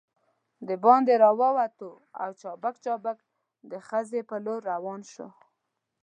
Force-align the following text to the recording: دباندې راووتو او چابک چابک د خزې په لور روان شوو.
دباندې 0.67 1.13
راووتو 1.23 1.91
او 2.21 2.29
چابک 2.41 2.75
چابک 2.85 3.17
د 3.71 3.73
خزې 3.87 4.21
په 4.29 4.35
لور 4.45 4.59
روان 4.71 5.01
شوو. 5.11 5.29